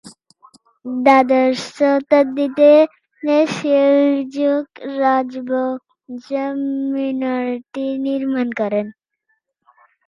দ্বাদশ 0.85 1.55
শতাব্দীতে 1.71 2.71
সেলজুক 3.53 4.67
রাজবংশ 4.99 6.27
মিনারটি 6.93 7.85
নির্মাণ 8.05 8.47
করেন। 8.59 8.85